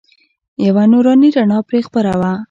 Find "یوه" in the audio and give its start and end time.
0.67-0.83